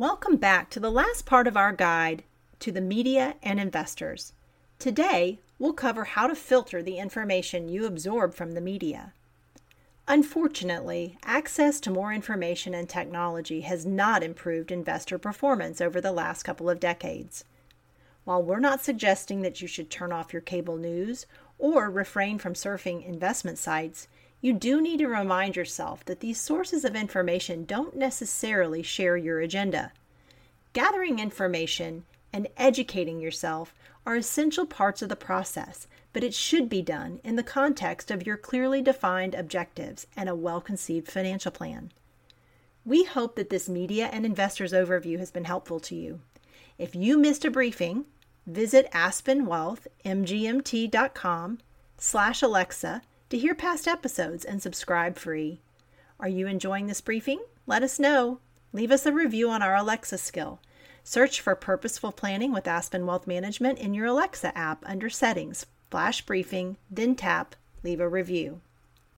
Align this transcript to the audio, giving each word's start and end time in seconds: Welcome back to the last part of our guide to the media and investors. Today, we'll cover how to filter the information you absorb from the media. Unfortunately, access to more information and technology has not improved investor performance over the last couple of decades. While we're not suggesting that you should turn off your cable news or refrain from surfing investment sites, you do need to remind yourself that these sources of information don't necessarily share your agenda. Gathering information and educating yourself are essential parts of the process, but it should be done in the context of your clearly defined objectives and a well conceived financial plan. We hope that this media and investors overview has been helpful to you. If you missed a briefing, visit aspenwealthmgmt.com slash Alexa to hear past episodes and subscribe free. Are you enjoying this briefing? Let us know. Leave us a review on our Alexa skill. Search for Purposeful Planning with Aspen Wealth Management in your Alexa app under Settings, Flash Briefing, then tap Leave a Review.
Welcome 0.00 0.36
back 0.36 0.70
to 0.70 0.80
the 0.80 0.90
last 0.90 1.26
part 1.26 1.46
of 1.46 1.58
our 1.58 1.74
guide 1.74 2.24
to 2.60 2.72
the 2.72 2.80
media 2.80 3.34
and 3.42 3.60
investors. 3.60 4.32
Today, 4.78 5.40
we'll 5.58 5.74
cover 5.74 6.04
how 6.04 6.26
to 6.26 6.34
filter 6.34 6.82
the 6.82 6.96
information 6.96 7.68
you 7.68 7.84
absorb 7.84 8.32
from 8.32 8.52
the 8.52 8.62
media. 8.62 9.12
Unfortunately, 10.08 11.18
access 11.22 11.80
to 11.80 11.90
more 11.90 12.14
information 12.14 12.72
and 12.72 12.88
technology 12.88 13.60
has 13.60 13.84
not 13.84 14.22
improved 14.22 14.72
investor 14.72 15.18
performance 15.18 15.82
over 15.82 16.00
the 16.00 16.12
last 16.12 16.44
couple 16.44 16.70
of 16.70 16.80
decades. 16.80 17.44
While 18.24 18.42
we're 18.42 18.58
not 18.58 18.82
suggesting 18.82 19.42
that 19.42 19.60
you 19.60 19.68
should 19.68 19.90
turn 19.90 20.12
off 20.12 20.32
your 20.32 20.40
cable 20.40 20.78
news 20.78 21.26
or 21.58 21.90
refrain 21.90 22.38
from 22.38 22.54
surfing 22.54 23.06
investment 23.06 23.58
sites, 23.58 24.08
you 24.40 24.52
do 24.52 24.80
need 24.80 24.98
to 24.98 25.06
remind 25.06 25.56
yourself 25.56 26.04
that 26.06 26.20
these 26.20 26.40
sources 26.40 26.84
of 26.84 26.96
information 26.96 27.64
don't 27.64 27.96
necessarily 27.96 28.82
share 28.82 29.16
your 29.16 29.40
agenda. 29.40 29.92
Gathering 30.72 31.18
information 31.18 32.04
and 32.32 32.48
educating 32.56 33.20
yourself 33.20 33.74
are 34.06 34.16
essential 34.16 34.66
parts 34.66 35.02
of 35.02 35.08
the 35.08 35.16
process, 35.16 35.86
but 36.12 36.24
it 36.24 36.34
should 36.34 36.68
be 36.68 36.82
done 36.82 37.20
in 37.22 37.36
the 37.36 37.42
context 37.42 38.10
of 38.10 38.26
your 38.26 38.36
clearly 38.36 38.80
defined 38.80 39.34
objectives 39.34 40.06
and 40.16 40.28
a 40.28 40.34
well 40.34 40.60
conceived 40.60 41.08
financial 41.08 41.52
plan. 41.52 41.92
We 42.84 43.04
hope 43.04 43.36
that 43.36 43.50
this 43.50 43.68
media 43.68 44.08
and 44.10 44.24
investors 44.24 44.72
overview 44.72 45.18
has 45.18 45.30
been 45.30 45.44
helpful 45.44 45.80
to 45.80 45.94
you. 45.94 46.20
If 46.78 46.94
you 46.94 47.18
missed 47.18 47.44
a 47.44 47.50
briefing, 47.50 48.06
visit 48.46 48.90
aspenwealthmgmt.com 48.92 51.58
slash 51.98 52.42
Alexa 52.42 53.02
to 53.30 53.38
hear 53.38 53.54
past 53.54 53.86
episodes 53.86 54.44
and 54.44 54.60
subscribe 54.60 55.16
free. 55.16 55.60
Are 56.18 56.28
you 56.28 56.48
enjoying 56.48 56.88
this 56.88 57.00
briefing? 57.00 57.40
Let 57.64 57.84
us 57.84 58.00
know. 58.00 58.40
Leave 58.72 58.90
us 58.90 59.06
a 59.06 59.12
review 59.12 59.48
on 59.50 59.62
our 59.62 59.76
Alexa 59.76 60.18
skill. 60.18 60.58
Search 61.04 61.40
for 61.40 61.54
Purposeful 61.54 62.10
Planning 62.10 62.52
with 62.52 62.66
Aspen 62.66 63.06
Wealth 63.06 63.28
Management 63.28 63.78
in 63.78 63.94
your 63.94 64.06
Alexa 64.06 64.56
app 64.58 64.82
under 64.84 65.08
Settings, 65.08 65.64
Flash 65.92 66.22
Briefing, 66.22 66.76
then 66.90 67.14
tap 67.14 67.54
Leave 67.84 68.00
a 68.00 68.08
Review. 68.08 68.60